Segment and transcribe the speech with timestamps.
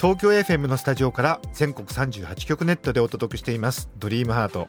[0.00, 3.90] 東京 FM のスタジオから全国38局ネットでお届けしています。
[3.98, 4.68] ドリームハート。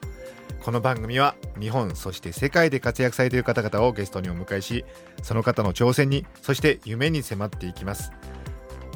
[0.64, 4.86] この番組は日本そして世界で活躍されている方々をゲストにお迎えし
[5.22, 8.12] その方の挑戦にそして夢に迫っていきます。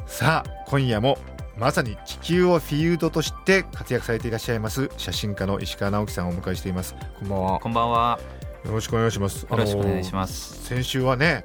[0.06, 1.18] さあ今夜も
[1.56, 6.96] まさに地球をフィールドとして活躍されていらっしゃいます写真家の石川直樹さんをお迎えしています。
[7.20, 7.60] こんばんは。
[7.60, 8.18] こんばんは。
[8.64, 9.46] よろしくお願いします。
[9.48, 10.64] よろしくお願いしすます。
[10.64, 11.44] 先週はね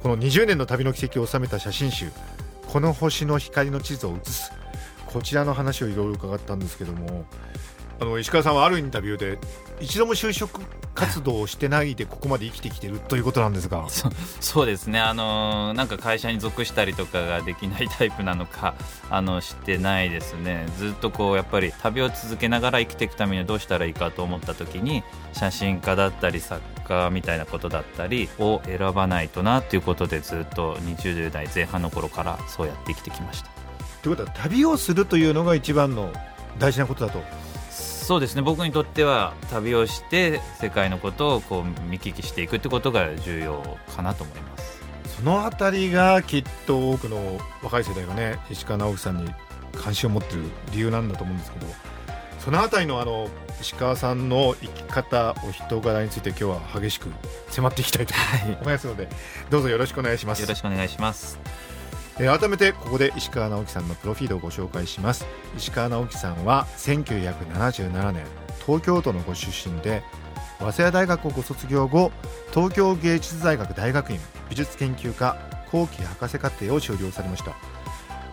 [0.00, 2.06] この20年の旅の奇跡を収めた写真集
[2.72, 4.52] 「この星の光の地図を写す」
[5.04, 7.26] こちらの話をいろいろ伺ったんですけども
[8.02, 9.38] あの石川さんはあるインタビューで
[9.80, 10.60] 一度も就職
[10.92, 14.98] 活動をしてないでここまで生きてきてるということなんですが そそうですね。
[14.98, 18.74] あのーなんか会社に属したりとかができないタイプなのか、
[19.08, 20.66] あのしてないですね。
[20.78, 33.50] ずっとこうやっぱり旅を続けながら生きていくためにはどうしたらいいかと思った時に、写真家だったり作家みたいなことだったりを選ばないとなっていうことでずっと20代前半の頃からそうやって生きてきました。
[34.02, 36.12] ということは旅をするというのが一番の
[36.58, 37.22] 大事なことだと
[38.02, 44.82] そうですね僕にとっては旅をして世界のことをこう見聞きしていくってことが重要かなと思います。
[45.16, 49.32] そのあたりがきっと多くの若い世代がね石川直樹さんに
[49.72, 51.66] 関心を持ってる理由なんだと思うんですけど
[52.40, 53.28] そのあたりのあの
[53.60, 57.08] 石川さんの生き方お人柄について今日は激しく
[57.48, 58.14] 迫っていきたいと
[58.46, 59.08] 思いますので
[59.48, 61.71] どうぞよろしくお願いしますよろしくお願いします。
[62.18, 65.26] えー改めてここで石川直樹さんのプロフィールをご紹介します。
[65.56, 68.24] 石川直樹さんは1977年
[68.66, 70.02] 東京都のご出身で
[70.58, 72.12] 早稲田大学をご卒業後
[72.54, 74.18] 東京芸術大学大学院
[74.48, 75.36] 美術研究科
[75.72, 77.52] 後期博士課程を修了されました。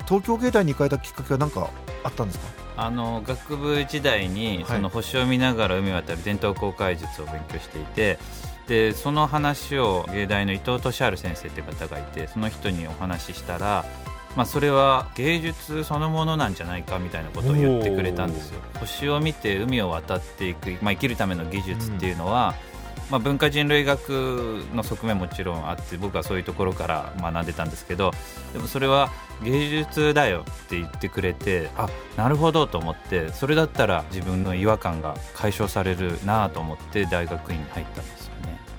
[0.07, 1.69] 東京芸大に行かれたきっかけは何か
[2.03, 2.45] あったんですか？
[2.77, 4.65] あの学部時代にはい。
[4.65, 8.19] その星を見ながら海渡る伝統公開術を勉強していて
[8.69, 13.83] でその話を芸大の伊藤俊治先生って方がいてその人にお話ししたら、
[14.35, 18.61] まあ、それは芸術そのものなんじゃないかみたいなことを言ってくれたんですよ。
[18.79, 22.53] 星を見て海を渡っていく、まあ、生きるための技術っていうのは、
[23.09, 28.11] まあ、文化人類学の側面もちろんあって僕はそういうところから学んでたんですけど
[28.53, 29.09] でもそれは
[29.43, 38.18] 芸術だよって言ってくれてあなるほどと思ってそれだったら自分の違和感が解消されるなと思って大学院に入ったんです。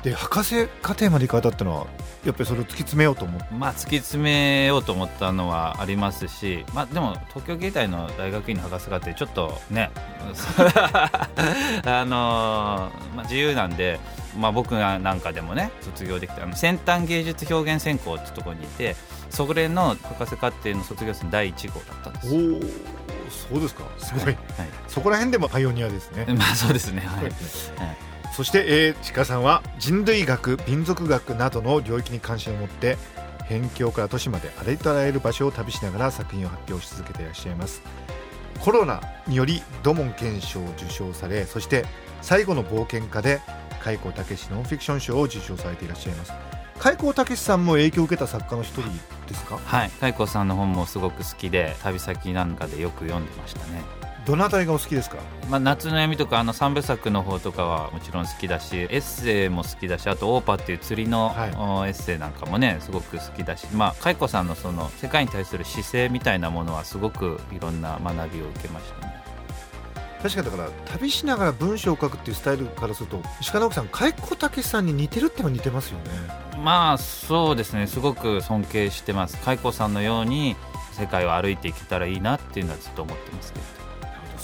[0.02, 1.86] で博士課程まで行かれたってのは
[2.24, 9.90] やっぱりそれを突き詰めようと思ってまあ、突き詰めようと思ったのはありますし、まあ、でも東京芸大の大学院の博士課ってちょっとね
[11.84, 14.00] あのーまあ、自由なんで、
[14.38, 18.96] まあ、僕がなんかでもね卒業できたあの先端芸術表現専攻ってところにいて
[19.30, 22.34] それの博士課程の卒業生の第1号だったんです。
[22.34, 22.40] よ。
[22.54, 22.60] おお
[23.30, 23.84] そうですか。
[23.98, 24.36] すごい、はい
[24.88, 26.26] そこら辺でもパイオニアですね。
[26.36, 27.24] まあそうですね、はい。
[27.24, 28.09] はい
[28.40, 32.96] そして、えー、鹿さんは人類学民族学などの領域に関心を持って
[33.40, 37.82] 辺境から都市までありとあらゆる場所を旅しながら作品を発表し続けていらっしゃいます。
[38.58, 41.84] コロナにより土門憲章を受賞されそして
[42.22, 43.42] 最後の冒険家で
[43.82, 46.32] 開口武史ノンフィクション賞を受賞されていらっしゃいます。
[46.78, 48.84] 開口武史さんも影響を受けた作家の一人
[49.28, 49.58] ですか？
[49.58, 53.82] はい、太鼓さんの本もすごく好きで旅先なんかでよく読んでましたね。
[54.26, 55.16] どなたりがお好きですか？
[55.48, 61.50] まあ、夏の闇とかあの三部作の方とかはもちろん好きだしエッセイも好きだしあとオーパっていう釣りの、はい。
[61.56, 69.20] おエッセイなんかもねすごく好きだしまあ蚕さんのその世界に対する姿勢みたいなものはすごくいろんな学びを受けましたね。
[70.22, 76.10] 確かにだから旅しながら文章を書くっていうスタイルからすると石川直樹さん開口武史さんに似てるってのは似てますよね。
[76.62, 77.86] まあそうですね。
[77.86, 79.38] すごく尊敬してます。
[79.38, 80.56] 蚕さんのように
[80.92, 83.64] 世界を歩いていけたらいいなっていうのはずっと思ってますけど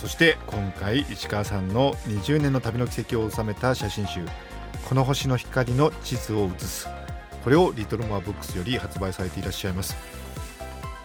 [0.06, 4.24] そして今回石川さんの20年の旅の軌跡を収めた写真集
[4.88, 6.88] 「この星の光の地図を写す」
[7.42, 9.96] これをリトルモアブックスより発売されていらっしゃいます。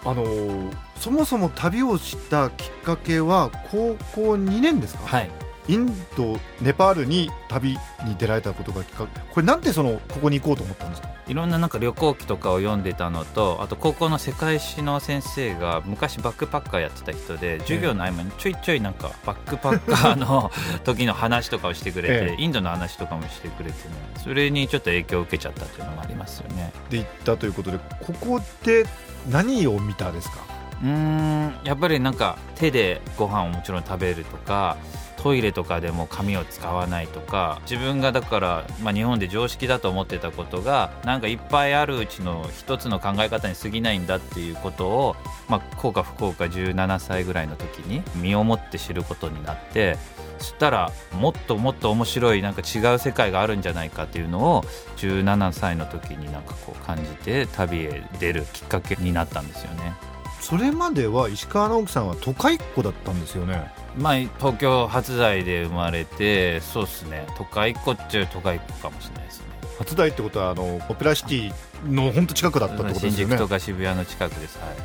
[0.06, 5.32] あのーそもそも旅をしたきっかけは高校2年ですか、はい。
[5.72, 5.88] イン
[6.18, 11.10] ドネパールに旅に出られたことがきっかけこれなんでそのここに行こうと思ったんですか？
[11.28, 20.52] いろんななんか旅行記とかを読んでたのとあと高校の世界史の先生が昔バックパッカーやってた人で授業の合間にちょいちょいなんかバックパッカーの
[20.84, 22.42] 時の話とかをしてくれて、ええ。
[22.44, 23.94] インドの話とかもしてくれてね。
[24.22, 26.74] それにちょっと影響を受けちゃったっていうのもありますよね。
[26.90, 28.86] で行ったということでここで
[29.30, 30.40] 何を見たですか？
[30.82, 34.76] うーんやっぱりなんか手でご飯をもちろん食べるとか
[35.22, 45.16] トイレとかでも紙を使わないとか自分がだから、まあ、日本で常識だと思ってたことがなんかいっぱいあるうちの一つの考え方に過ぎないんだっていうことを、
[45.48, 49.98] まあ、幸か不幸か17歳ぐらいの時に身をもって知ることになって
[50.40, 54.64] そしたらもっともっと面白いなんか違う世界があるんじゃないかっていうのを
[54.98, 59.94] 17歳の時になんかこう感じて旅へ出るきっかけになったんですよね。
[60.40, 67.28] それまでは石川直樹さんは都会っ子だったんですよねまあ、東京初台で生まれてそうですね。
[67.38, 69.46] 都会っ子っちゅう都会っ子かもしれないですね。
[69.80, 71.54] 初台ってことはあのオペラシティ
[71.88, 73.18] の本当近くだったってことですよね。
[73.18, 74.58] 新宿とか渋谷の近くです。
[74.60, 74.76] はい。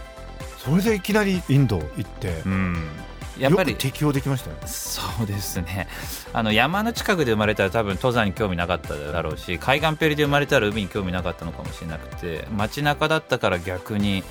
[0.59, 2.89] それでいきなりインド行ってうん。
[3.39, 5.89] やっぱり適応できましたよそうですね。
[6.33, 14.25] あの山の近くで生まれたら多分登山に興味なかっただろうし海岸ペリで生まれたら海に興味なかったのかもしれなくて街中だったから逆に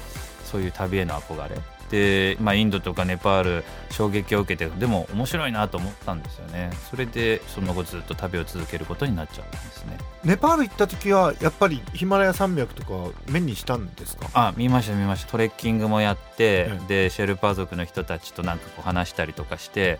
[0.43, 1.55] そういう旅への憧れ
[1.89, 6.71] で、まあ、インドとかネパール衝撃を受けてでも面白いなと思ったんですよね。
[6.89, 9.97] それでその後ずっと旅を続けることになっちゃったんですね。
[10.23, 14.27] ネパール行った時はやっぱりヒマラヤ山脈とか目にしたんですか？
[14.33, 15.31] あ見ました見ました。
[15.31, 19.99] トレッキングもやって、うんでシェルパ族の人たちとなんかこう話したりとかして、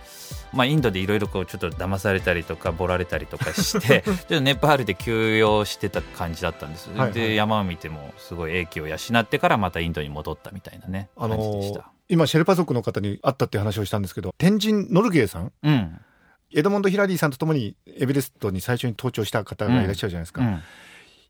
[0.53, 7.13] まあ、インドでいろいろこうちょっと騙されたりとかボられたりとかして ちょっとネパールで休養してた感じだったんです、はいはい。
[7.13, 15.51] で山を見てもすごい英気を養ってからまたインドに戻ったみたいなねあ感じでしのた、今シェルパ族の方に会ったっていう話をしたんですけど天神ノルゲーさん？
[15.63, 15.99] うん。
[16.53, 20.61] エドモンド・ヒラリーさんとともにエベレストに最初に登頂した方がいらっしゃるじゃないですか、うん。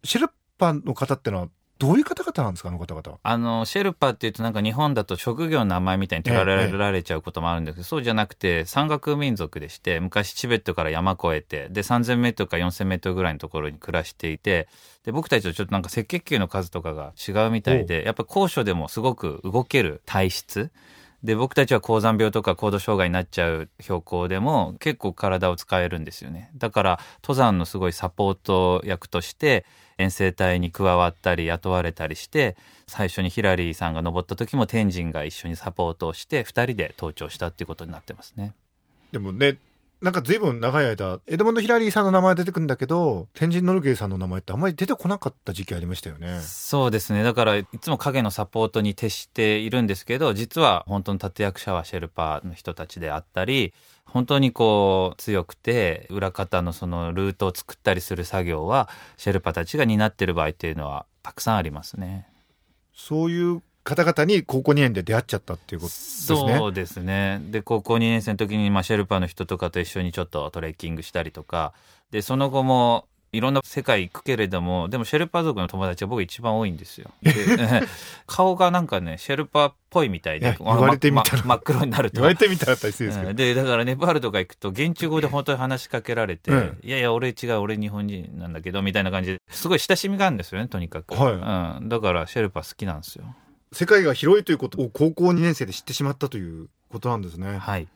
[0.04, 3.12] シェルパの方ってのはどういう方々なんですかあの方々？
[3.12, 14.70] はあのシェルパっていうとなんか日本だと職業の名前みたいに取られられちゃうこともあるんですけど、そうじゃなくて山岳民族でして昔チベットから山越えてで3000メートルか4000メートルぐらいのところに暮らしていて
[15.04, 20.72] で僕たちとちょっとなんか赤血球の数とかが違うみたいでやっぱ高所でもすごく動ける体質。
[21.24, 26.52] で僕たちは高山病とか高度障害になっちゃう標高でも結構体を使えるんですよね。
[26.56, 29.66] だから登山のすごいサポート役として
[29.98, 32.58] 遠征隊に加わったり雇われたりして
[32.88, 38.54] 最初にヒラリーさんが登った時も天神が一緒にサポートをして2人で登頂したっていうことになってますね。
[39.12, 39.58] でもね
[40.06, 53.74] なんか随分長い間エドモンド・ヒラリーさんの名前は出てくるんだけど天神ノルゲーさんの名前ってあんまり出てこなかった時期ありましたよねそうですねだからいつも影のサポートに徹しているんですけど実は本当の立役者はシェルパーの人たちであったり
[54.06, 62.28] 本当にこう強くて裏方のそのルートを作ったりする作業はシェルパたちが担ってる場合っていうのはたくさんありますね。
[62.94, 66.58] そういう方々に高校2年で出会っちゃったっていうことですね。
[66.58, 67.40] そうですね。
[67.52, 71.74] で高校2年生の時に、まあ、シェルパの人とかと一緒にちょっとトレッキングしたりとか。
[72.12, 77.12] でその後もいろんな世界行くけれどもでもシェルパ族の友達は僕一番多いんですよ。
[77.22, 77.34] で
[78.26, 81.44] 顔がなんかねシェルパっぽいみたいで言われてみたら。
[81.44, 83.36] まま真っ黒になると言われてみたら大切ですけど、うん。
[83.36, 86.80] でだからネパールとか行くと現地語で本当に話しかけられて「うん。
[86.82, 91.82] いやいや俺違う俺日本人なんだけど」みたいな感じですごい親しみがあるんですよねとにかく、はい。
[91.82, 93.36] うん、だからシェルパ好きなんですよ
[93.76, 97.58] 世界が広いということを高校2年生で知ってしまったということなんですね。
[97.58, 97.88] はい。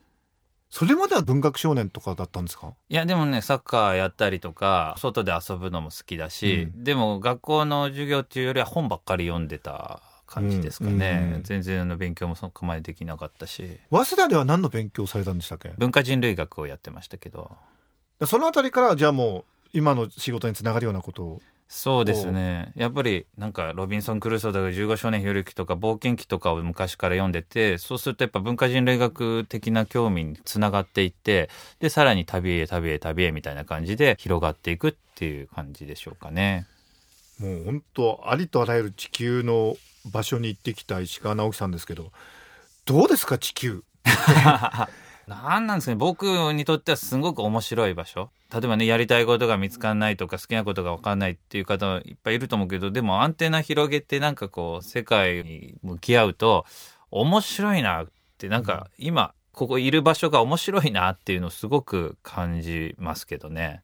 [0.70, 2.74] それまでは文学少年とかだったんですか？
[2.90, 13.80] いやでもねサッカーやったりとか外で遊ぶのも好きだし、うでも学校の授業っていうよりは本ばっかり読んでた感じですかね、うんうん全然あの勉強もそこまでできなかったし。
[13.90, 15.72] 早稲田では何の勉強をされたんでしたっけ？
[15.78, 17.52] 文化人類学をやってましたけど。
[18.28, 22.72] そのあたりからじゃあもう今の仕事につながるようなことをそうですね。
[22.76, 36.66] やっぱりなんかロビンソン・クルーソーとか15少年ひろゆきとか冒険記とかを昔から読んでてそうするとやっぱ文化人類学的な興味につながっていってでさらに旅へ旅へ旅へみたいな感じで広がっていくっていう感じでしょうかね。
[37.38, 39.78] もう本当ありとあらゆる地球の
[40.12, 42.12] 場所に行ってきた石川直樹さんですけど
[42.86, 43.84] どうですか地球？
[45.30, 45.96] なんなんですかね。
[45.96, 48.32] 僕にとってはすごく面白い場所。
[48.52, 56.66] 例えばねやりたいことが見つかんないとか好きなことが分かんないっていう方いっぱいいると思うけどでもアンテナ広げてなんかこう世界に向き合うと
[57.12, 58.08] 面白いなっ
[58.40, 63.84] てなんか今ここいる場所が面白いなっていうのをすごく感じますけどね。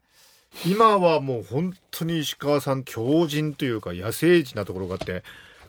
[0.66, 5.22] 今はもう本当に石川さん強靭というか野生児なところがあって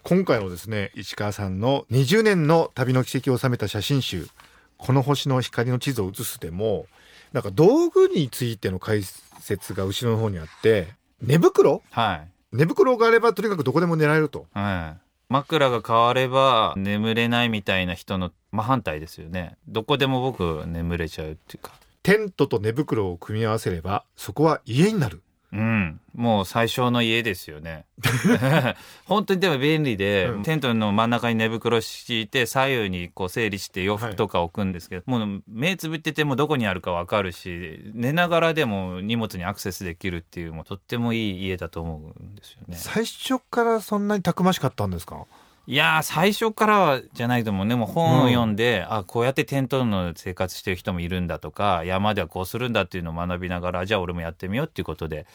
[0.05, 4.29] 今回のですね石川さんの20年の旅の軌跡を収めた写真集
[4.79, 6.87] 「この星の光の地図を写す」でも
[7.33, 9.03] なんか道具についての解
[9.41, 10.89] 説が後ろの方にあって
[11.21, 11.83] 寝袋？
[11.91, 12.29] はい。
[12.53, 14.47] 寝袋があればとにかくどこでも寝られると。
[14.55, 19.57] はい、枕が変われば眠れないみたいな人の真反対ですよね。
[19.69, 21.73] どこでも僕眠れちゃうっていうか。
[22.03, 25.23] テントと寝袋を組み合わせればそこは家になる
[25.57, 27.85] ううん、もう最小の家ですよね。
[29.07, 42.77] 本当にでも便利で、うんテントの真ん中に寝袋敷いて左右にこう整理して洋服とか置くんですけど、もう目つぶっててもどこにあるかわかるし寝ながらでも荷物にアクセスできるっていうもうとってもいい家だと思うんですよね。
[42.77, 45.25] 最初からそんなにたくましかったんですか？
[45.69, 47.69] いやー最初からはじゃないと思う。
[47.69, 55.27] でも本を読んで、あこうやってテントの生活してる人もいるんだとか山ではこうするんだっていうのを学びながらじゃあ俺もやってみようっていうことで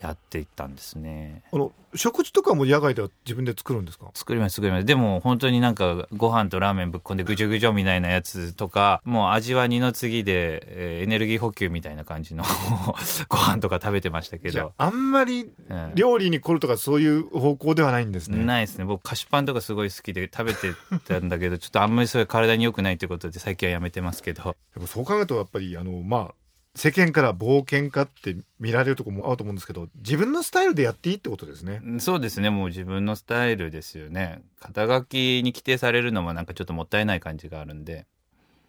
[0.00, 1.42] やっていったんですね。
[1.52, 4.10] あの食事とかも野外では自分で作るんですか？
[4.12, 4.84] 作ります作ります。
[4.84, 12.44] でも本当になんかご飯とラーメンぶっこんでぐじょぐじょみたいなやつとかもう味は二の次で、えーエネルギー補給みたいな感じの
[13.28, 15.92] ご飯とか食べてましたけど、じゃああんまりうん。
[15.94, 18.44] 料理に凝るとかそういう方向ではないんですね。
[18.44, 18.84] ないですね。
[18.84, 20.72] 僕菓子パンとかすごい好きで食べて
[21.06, 24.56] たんだけどちょっとあんまりそれ体に良くないということで最近はやめてますけど。
[24.74, 26.34] でもそう考えるとやっぱりあのまあ
[26.76, 31.80] 世間から冒険家って見られるところもあると思うんですけど自分のスタイルでやっていいってことですね。
[31.98, 32.50] そうですね。
[32.50, 34.42] もう自分のスタイルですよね。
[34.60, 38.06] 肩書きに規定されるのもなんかちょっともったいない感じがあるんで。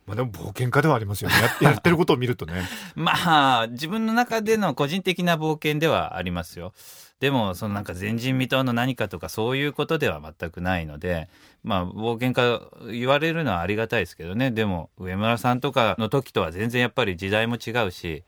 [0.07, 1.35] まあでも冒険家ではありますよね。
[1.61, 2.63] や ってることを見るとね。
[2.95, 6.73] まあ自分の中での個人的な冒険ではありますよ
[7.19, 11.29] でもそのなんか前人未到の何かとかそういうことでは全くないので
[11.63, 12.61] まあ冒険家
[12.91, 18.23] 言われるのはありがたいですけどねでも上村さんとかの時とは全然やっぱり時代も違うし、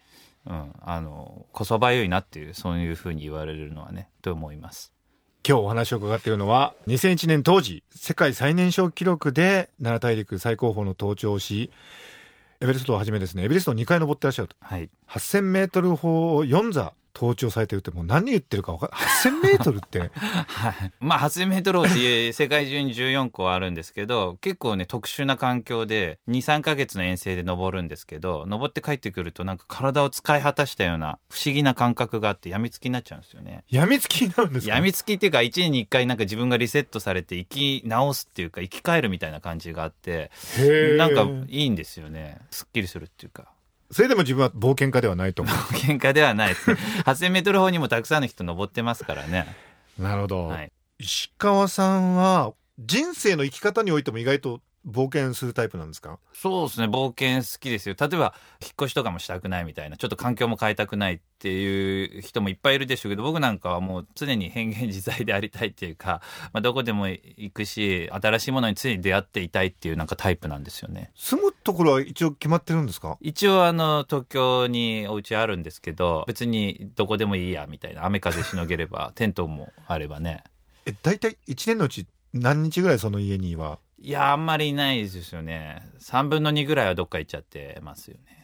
[0.46, 4.99] うん、あのこそばゆいなっていうそういうふうに言われるのはねと思います。
[5.50, 11.72] 今日お話を伺っているのは2001年当時世界最年少記録で奈良大陸最高峰の登頂をし
[12.62, 14.56] エベレストをはじめですねエベレストを2回登ってらっしゃると。
[14.62, 20.00] はい、8000メートル峰を4座登頂されてるってもう何言ってるか分か8000メートルって。
[20.00, 20.12] はい、
[21.00, 33.64] まあ8000メートルって世界中に14個あるんですけど結構ね特殊な環境で23ヶ月の遠征で登るんですけど登って帰ってくるとなんか体を使い果たしたような不思議な感覚があって病みつきになっちゃうんですよね。
[33.70, 34.74] やみつきになるんですか？
[34.76, 40.32] 病みつきっていうか1年に1回なんか自分がリセットされて生き直すっていうか生き返るみたいな感じがあって
[40.98, 42.40] なんかいいんですよね。
[42.52, 43.52] すっきりするっていうか
[43.92, 46.50] それでも自分は冒険家ではないと思喧嘩ではない。
[46.50, 49.48] ですね8000メートル方にもたくさんの人登ってますからね。
[49.98, 50.72] うなるほど、はい。
[51.00, 56.20] 石川さんは人生の生き方においても意外と冒険するタイプなんですか？
[56.34, 57.96] そうですね冒険好きですよ。
[58.00, 66.22] 例えば引っ越しとかもしたくないみたいなちょっと環境も変えたくないっていう人もいっぱいいるでしょうけど僕なんかはもう常に変幻自在でありたいっていうか、
[66.54, 71.12] まあ、どこでも行くし新しいものに常に出会っていたいっていうなんかタイプなんですよね。
[71.16, 73.18] 住むところは一応決まってるんですか？
[73.22, 78.06] 一応あの東京にお家あるんですけど別にどこでもいいやみたいな。
[78.06, 80.44] 雨風しのげればテントもあればね。
[80.86, 85.82] え大体1年のうち何日ぐらいその家にはいやあんまりいないですよね。
[86.00, 88.38] 3分の2ぐらいはどっか行っちゃってますよね。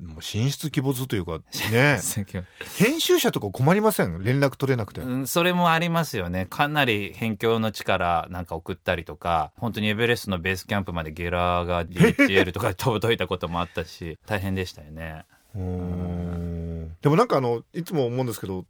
[0.00, 1.38] もう神出鬼没というか
[1.70, 1.98] ね。
[2.78, 4.22] 編集者とか困りません？
[4.24, 6.46] 連絡取れなくて、うん、それもありますよね。
[6.50, 15.24] かなり辺境の地からなんか送ったりとか本当にエベレストのベースキャンプまでゲラが DHL とかで飛ぶといたこともあったし大変でしたよね。
[15.54, 16.96] うーん。
[17.00, 18.64] でもなんかあのいつも思うんですけど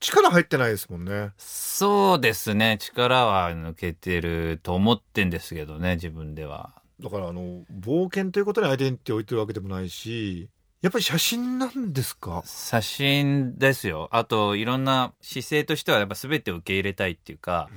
[0.00, 1.30] 力入ってないですもんね。
[1.36, 2.78] そうですね。
[2.80, 6.72] 力は抜けてると思ってんですけどね自分では。
[7.00, 10.48] だからあの冒険ということにアイデンティティを置いてるわけでもないし
[10.82, 12.42] やっぱり写真なんですか？
[12.46, 14.08] 写真ですよ。
[14.12, 17.68] あといろんな姿勢としてはやっぱ全てを受け入れたいっていうか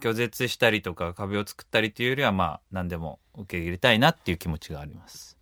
[0.00, 5.38] 拒絶したりとか壁を作ったりっていうよりはまあ何でも受け入れたいなっていう気持ちがあります。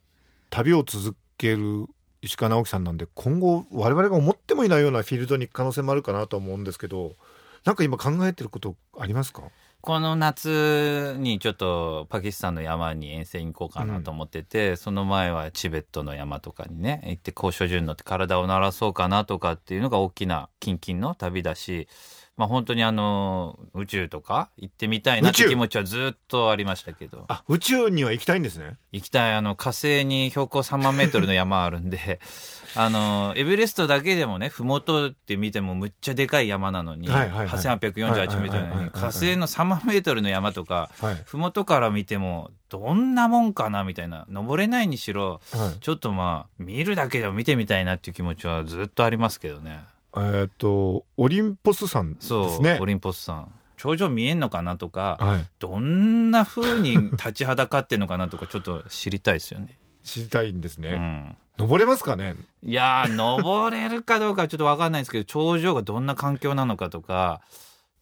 [0.50, 1.86] 旅を続ける
[2.22, 7.16] 石川直樹さんなんで今後我々が思ってもいないようなフィールドに行く可能性もあるかなと思うんですけど
[7.64, 9.42] なんか今考えてることありますか？
[9.82, 21.88] この夏にちょっとパキスタンの山に遠征に行こうかなと思ってて、その前はチベットの山とかにね行って高所順乗って体を慣らそうかなとかっていうのが大きなキンキンの旅だし
[22.36, 27.26] まあ本当にあの宇宙とか行ってみたいなって気持ちはずっとありましたけど。
[27.28, 28.78] あ宇宙には行きたいんですね。
[28.92, 29.34] 行きたい。
[29.34, 32.18] あの火星に標高3万メートルの山あるんで
[32.76, 37.58] あのエベレストだけでもね麓って見てもむっちゃでかい山なのに、はいはいはい。
[37.58, 49.80] 8848メートルなのに火星の3万メートルの山とかはい、麓から見てもどんなもんかなみたいな登れないにしろはい、ちょっとまあ見るだけでも見てみたいなっていう気持ちはずっとありますけどね
[50.16, 53.52] えっ、とオリンポス山ですそう、ねオリンポスさん。
[53.76, 55.46] 頂上見えんのかなとかはい。
[55.58, 59.78] どんな風に立ちはだかってんのかなとかちょっと知りたいですよね。
[60.04, 61.36] 知りたいんですね、うん。
[61.58, 62.34] 登れますかね？
[62.62, 67.40] いやー登れるかどうかはちょっと分かんないですけど頂上がどんな環境なのかとか。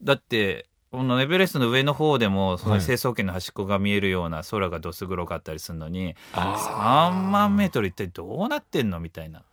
[0.01, 2.81] だってこのエベレストの上の方でもそのはい。
[2.81, 9.43] 成層圏の端っこが見えるような空がどす黒かったりするのに、あ3万メートル一体どうなってんのみたいな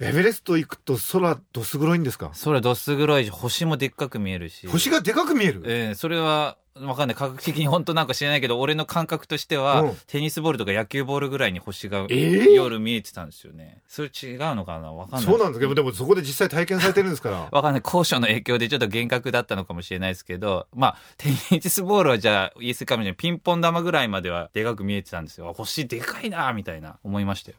[0.00, 2.30] エベレスト行くと空どす黒いんですか？
[2.34, 4.66] それどす黒いし星もでっかく見えるし。
[4.66, 7.14] 星がでかく見える、えーそれはわかんない。
[7.14, 9.96] 科学的に本当なんか知らないけど俺の感覚としては、うん。
[10.06, 14.90] テニスボールとか野球ボールぐらいに星がえー夜見えてたんですよね、それ違うのかな？
[14.90, 15.22] わかんない。
[15.30, 17.48] そうなんですけどでもそこで実際体験されてるんですから。
[17.52, 17.82] わかんない。
[17.82, 25.50] 高所の影響でちょっと厳格だったのかもしれないですけどまあテニスボールはじゃあ言い過ぎかもしれないピンポン玉ぐらいまではでかく見えてたんですよ。
[25.50, 27.58] あ星でかいなみたいな思いましたよ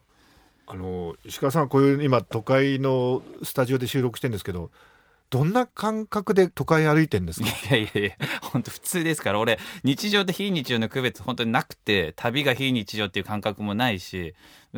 [0.65, 4.71] あの石川さんこういう今都会のスタジオで収録してるんですけど
[5.33, 7.47] どんな感覚で都会歩いてんですか？
[7.67, 8.11] いやいやいや、
[8.41, 14.35] 本当普通ですから、俺、日常と非日常の区別本当になくて、旅が非日常っていう感覚もないし、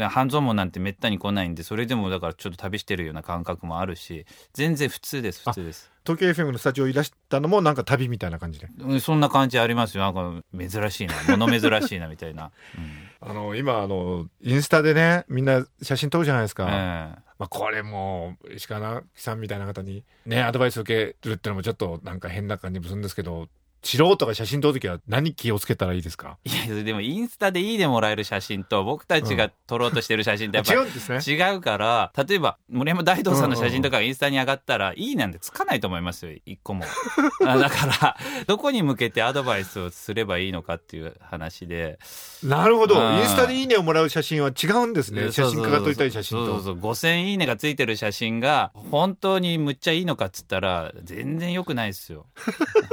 [0.09, 5.91] 半蔵門なんてめったに来ないんで、それでもだからちょっと旅してるような感覚もあるし、全然普通です、普通です。
[6.05, 8.67] 東京 FM のスタジオいらしたのもなんか旅みたいな感じで？
[8.79, 10.03] うんそんな感じありますよ。
[10.03, 12.51] なんか珍しいな、物珍しいなみたいな。
[12.77, 13.09] うん。
[13.27, 23.49] あの今あのインスタでねみんな写真撮るじゃないですか、えまあ、これも石川さんみたいな方にねアドバイス受けるってのもちょっとなんか変な感じもするんですけど
[23.85, 26.37] 素人が写真撮るときは何気をつけたらいいですか？
[26.45, 31.35] えいや、でもインスタでいいでもらえる写真と、僕たちが撮ろうとしてる写真ってやっぱ違りうんですね。
[31.35, 36.33] 違うから例えば森山大道さんの写真とかがインスタに上がったら、いいなんてつかないと思いますよ。
[36.45, 36.85] 一個も。
[37.45, 41.99] あだからどこに向けてアドバイスをすればいいのかっていう話で。
[42.43, 42.95] なるほど。
[42.99, 43.15] うん。
[43.17, 45.31] インスタでいいねをもらう写真は違うんですね。
[45.31, 46.45] 写真家が撮りたい写真と。
[46.45, 46.91] そうそうそう。
[46.91, 52.25] 5000いいねがついてる写真が本当にむっちゃいいのかっつったら全然良くないですよ、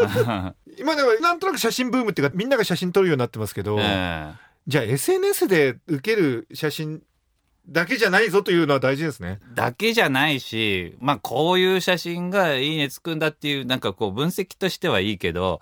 [0.79, 4.33] 今ではなんとなく写真ブームっていうかみんなが写真撮るようになってますけど、え
[4.67, 7.03] じゃあ SNS で受ける写真
[7.69, 15.61] だけじゃないぞというのは大事ですねえだけじゃないしまあこういう写真がいいねつくんだっていうなんかこう分析としてはいいけど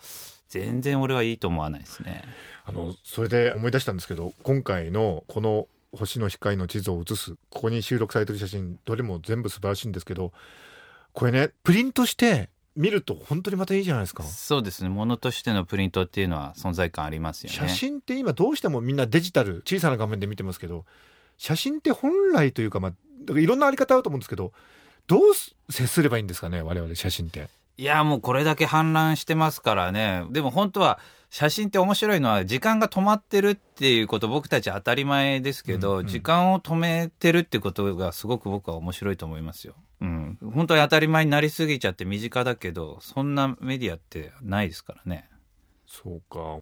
[0.48, 2.24] 全然俺はいいと思わないですね。
[2.64, 10.32] あのそれで思い出したんですけど今回のこの星の光の地図を写すここに収録されてる写真どれも全部素晴らしいんですけど
[11.12, 12.48] これねプリントして
[12.80, 14.88] 見ると本当にまたいいじゃないですかそうですね。
[14.88, 17.56] ものとしてのプリントっていうのは存在感ありますよね。
[17.56, 20.86] 写真って今どうしてもみんなデジタル小さな画面で見てますけど
[21.36, 24.52] 写真って本来というかまあいろんなあり方あると思うんですけど
[25.06, 25.20] どう
[25.70, 27.48] 接すればいいんですかね我々写真って。
[27.80, 30.26] いや、もうこれだけ氾濫してますからね。
[30.30, 30.98] でも本当は
[31.30, 39.74] 写真って面白いのは時間が止まってるっていうこと僕たち当たり前ですけど、うんうん時間を止めてるってことがすごく僕は面白いと思いますよ。
[40.00, 40.38] うん。
[40.54, 45.28] 本当に当たり前になりすぎちゃって身近だけど、そんなメディアってないですからね。
[45.86, 46.60] そうか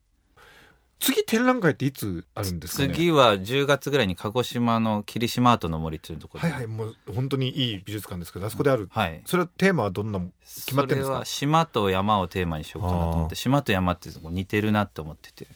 [1.01, 2.93] 次展覧会っていつあるんですかね？
[2.93, 6.51] 次は10月ぐらいに鹿児島の霧島アートの森っていうところで。
[6.51, 9.23] はいはいもう本当にいい美術館ですけどあそこである、はい。
[9.25, 11.07] それはテーマはどんな決まってるんですか？
[11.07, 15.47] それは島と山をテーマにしようかなと思って島と山って似てるなって思ってて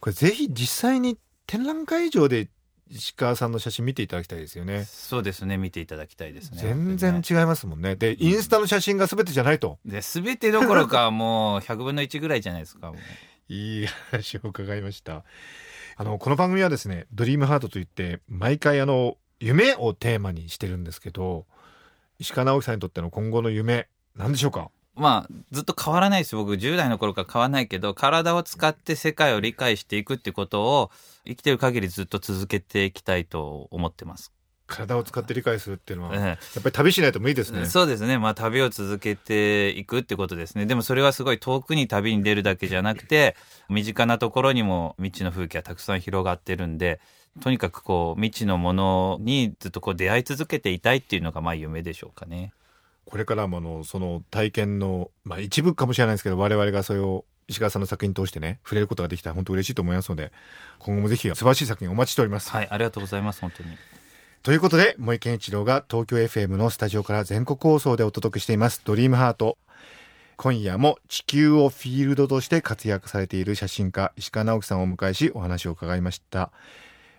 [0.00, 2.48] これぜひ実際に展覧会場で
[2.94, 4.84] 石川さんの写真見ていただきたいですよね。
[4.84, 5.56] そうですね。
[5.56, 6.58] 見ていただきたいですね。
[6.60, 7.96] 全然本違いますもんね。
[7.96, 12.92] でインスタの写真が全てじゃないと、で全てどころかもう100分の1ぐらいじゃないですか
[13.48, 15.24] いい話を伺いました。
[15.96, 21.46] あのこの番組はですね「ドリームハートといって毎回あの夢をテーマにしてるんですけど
[22.18, 24.70] 石川直樹さんにとっての今後の夢何でしょうか？
[24.94, 30.90] まあずっと変わらないです僕10代の頃から変わらないけど体を使って世界を理解していくってことを
[31.26, 34.32] 生きてる限りずっと続けていきたいと思ってます、
[34.66, 36.32] 体を使って理解するっていうのは、やえ。
[36.32, 37.66] っぱり旅しないと無理ですね。
[37.66, 38.18] そうですね。
[38.18, 40.66] まあ旅を続けていくってことですね。
[40.66, 43.36] でもそれはすごい遠くに旅に出るだけじゃなくて
[43.68, 47.00] 身近なところにも未知の風景がたくさん広がってるんで
[47.40, 52.52] とにかくこう未知のものにずっとこう出会い続けていたいっていうのがまあ夢でしょうかね。
[53.04, 60.32] これからもあのその体験の、まあ、一部かもしれないですけど我々がそれを石川さんの作品通してね触れることができたら本当嬉しいと思いますので
[60.78, 62.50] 今後もぜひ素晴らしい作品お待ちしております。
[62.50, 63.70] はい、ありがとうございます本当に。
[64.42, 69.56] ということで森健一郎が東京 FM のスタジオから全国放送でお届けしています「ドリームハート
[70.36, 76.50] 今夜も地球をフィールドとして活躍されている写真家石川直樹さんをお迎えしお話を伺いました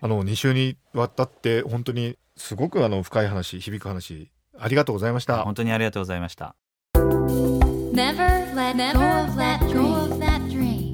[0.02, 6.54] あの2週にわたって本当にすごくあの深い話響く話ありがとうございました本当にありがとうございました。
[6.94, 10.92] Never let go of that dream.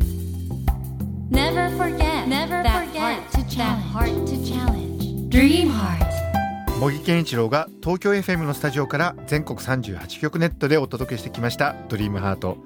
[1.30, 2.86] Never forget Never that
[3.32, 3.82] to challenge.
[3.92, 5.28] heart to challenge.
[5.30, 6.10] Dream Heart.
[6.80, 12.56] 茂木健一郎が東京 FM のスタジオから全国38局ネットでお届けしてきました「ドリームハート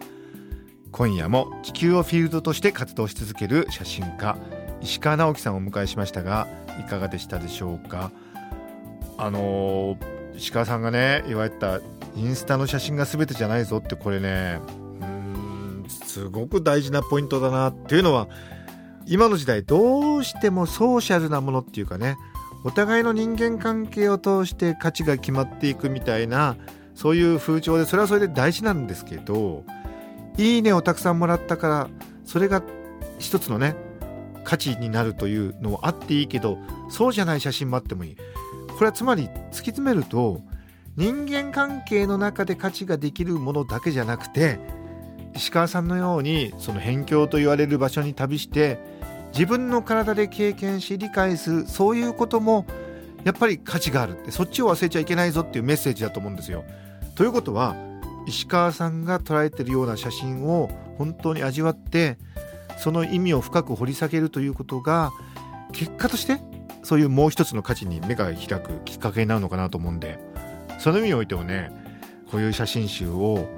[0.92, 4.36] 今夜も地球をフィールドとして活動し続ける写真家
[4.80, 6.46] 石川直樹さんをお迎えしましたが
[6.78, 8.10] いかがでしたでしょうか？
[9.18, 11.80] あのー石川さんがね言われた
[12.16, 14.60] インスタの写真が全てじゃないぞってこれね。
[15.00, 18.28] うんすごく大事なポイントだなっていうのは
[19.06, 22.16] 今の時代どうしてもソーシャルなものっていうかね
[22.64, 26.56] お互いの人間関係を通して価値が決まっていくみたいな
[26.94, 29.64] そういう風潮でそれはそれで大事なんですけど
[30.38, 31.88] いいねをたくさんもらったから
[32.24, 32.62] それが
[33.18, 33.76] 一つのね
[34.44, 38.16] 価値になるというのもあっていいけどそうじゃない写真もあってもいい。
[38.74, 40.42] これはつまり突き詰めると
[40.96, 44.58] 人間関係の中で価値ができるものだけじゃなくて
[45.34, 48.78] 石川さんのようにその辺境と言われる場所に旅して
[49.32, 52.66] 自分の体で経験し理解するそういうことも
[53.24, 56.64] やっぱり価値があるってそっちを忘れちゃいけないぞっていうメッセージだと思うんですよ。
[57.16, 57.74] ということは
[58.26, 62.18] 石川さんが捉えてるような写真を本当に味わって
[62.78, 65.10] その意味を深く掘り下げるということが
[65.72, 66.40] 結果として
[66.84, 70.18] そういうもう一つの価値に目が開くきっかけになるのかなと思うんで
[70.78, 71.72] その意味においてもね
[72.30, 73.48] こういう写真集を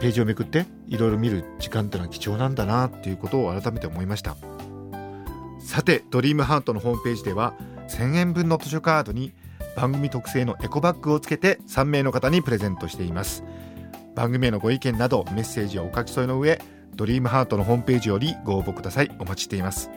[0.00, 4.36] ページをめくっていろいろ見る時間ってのは貴重なんだなっていうことを改めて思いました。
[5.60, 7.54] さてドリームハートのホームページでは
[7.88, 9.32] 1000円分の図書カードに
[9.76, 13.44] 番組特製のエコバッグをつけて3名の方にプレゼントしています。
[14.14, 16.60] 番組へのご意見などメッセージをお書き添えの上
[16.94, 19.10] ドリームハートのホームページよりご応募ください。
[19.18, 19.90] お待ちしています。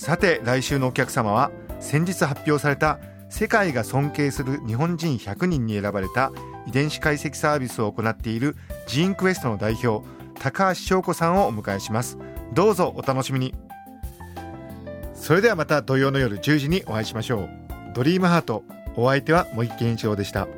[0.00, 6.32] さて来週のお客様は先日発表された世界が尊敬する日本人100人に選ばれた
[6.66, 10.08] 遺伝子解析サービスを行っているジーンクエストの代表
[10.40, 12.16] 高橋翔子さんをお迎えします。
[12.54, 13.54] どうぞお楽しみに。
[15.12, 17.50] それではまた土曜の夜10時にお会いしましょう。
[17.94, 18.64] ドリームハート
[18.96, 20.48] お相手は茂木健一郎でした。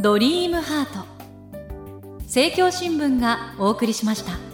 [0.00, 1.04] ドリームハート。
[2.20, 4.49] 政教新聞がお送りしました。